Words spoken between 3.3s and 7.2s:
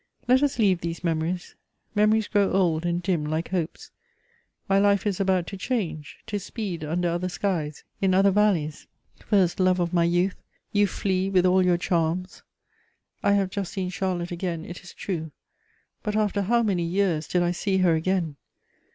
hopes. My life is about to change, to speed under